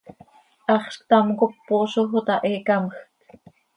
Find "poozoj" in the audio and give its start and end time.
1.67-2.09